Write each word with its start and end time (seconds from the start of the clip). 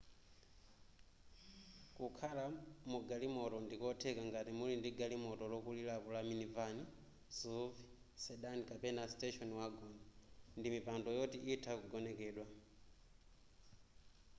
kukhala 1.95 2.45
mugalimoto 2.91 3.57
ndikotheka 3.65 4.21
ngati 4.29 4.51
muli 4.59 4.73
ndi 4.77 4.89
galimoto 4.99 5.43
lokulirapo 5.53 6.07
la 6.15 6.21
minivan 6.29 6.75
suv 7.39 7.71
sedan 8.23 8.59
kapena 8.69 9.03
station 9.13 9.49
wagon 9.59 9.93
ndi 10.57 10.67
mipando 10.75 11.09
yoti 11.17 11.37
itha 11.53 11.71
kugonekedwa 11.79 12.45